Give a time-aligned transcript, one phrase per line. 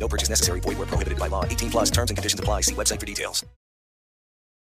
[0.00, 0.60] No purchase necessary.
[0.60, 1.44] Void where prohibited by law.
[1.44, 2.62] 18 plus terms and conditions apply.
[2.62, 3.44] See website for details.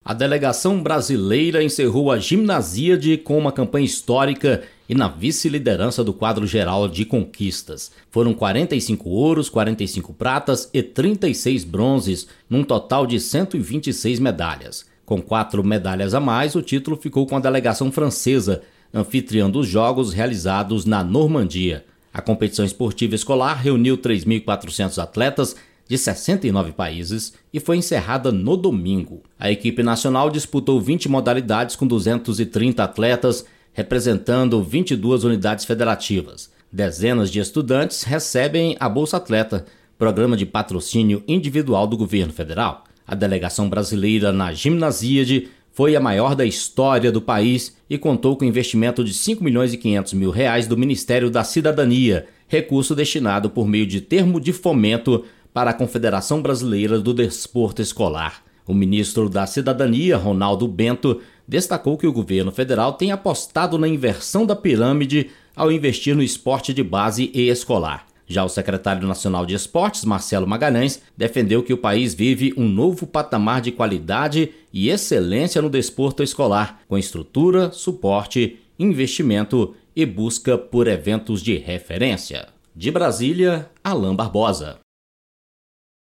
[0.08, 6.46] A delegação brasileira encerrou a Gimnasíade com uma campanha histórica e na vice-liderança do quadro
[6.46, 7.92] geral de conquistas.
[8.12, 14.86] Foram 45 ouros, 45 pratas e 36 bronzes, num total de 126 medalhas.
[15.04, 18.62] Com quatro medalhas a mais, o título ficou com a delegação francesa,
[18.94, 21.84] anfitriã dos Jogos realizados na Normandia.
[22.16, 25.54] A competição esportiva escolar reuniu 3.400 atletas
[25.86, 29.22] de 69 países e foi encerrada no domingo.
[29.38, 36.50] A equipe nacional disputou 20 modalidades com 230 atletas, representando 22 unidades federativas.
[36.72, 39.66] Dezenas de estudantes recebem a Bolsa Atleta,
[39.98, 42.86] programa de patrocínio individual do governo federal.
[43.06, 48.46] A delegação brasileira na Gimnasíade foi a maior da história do país e contou com
[48.46, 53.68] investimento de 5 milhões e 500 mil reais do Ministério da Cidadania, recurso destinado por
[53.68, 58.42] meio de termo de fomento para a Confederação Brasileira do Desporto Escolar.
[58.66, 64.46] O ministro da Cidadania, Ronaldo Bento, destacou que o governo federal tem apostado na inversão
[64.46, 68.08] da pirâmide ao investir no esporte de base e escolar.
[68.28, 73.06] Já o secretário nacional de Esportes, Marcelo Magalhães, defendeu que o país vive um novo
[73.06, 80.88] patamar de qualidade e excelência no desporto escolar, com estrutura, suporte, investimento e busca por
[80.88, 82.48] eventos de referência.
[82.76, 84.80] De Brasília, Alain Barbosa.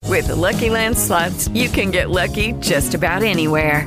[0.07, 3.87] With the Lucky Land slots, you can get lucky just about anywhere.